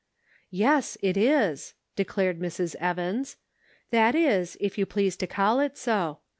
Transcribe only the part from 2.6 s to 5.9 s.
Evans;" that is, if you please to call it